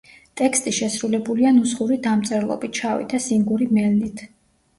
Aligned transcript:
ტექსტი 0.39 0.71
შესრულებულია 0.77 1.51
ნუსხური 1.57 1.99
დამწერლობით, 2.07 2.81
შავი 2.81 3.07
და 3.13 3.21
სინგური 3.27 3.71
მელნით. 3.79 4.27